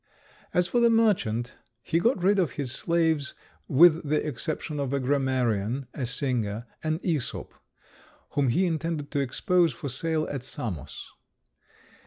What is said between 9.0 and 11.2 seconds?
to expose for sale at Samos.